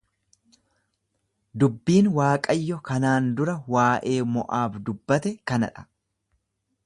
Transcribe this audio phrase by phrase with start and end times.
[1.63, 5.87] Dubbiin Waaqayyo kanaan dura waa'ee Mo'aab dubbate kana dha.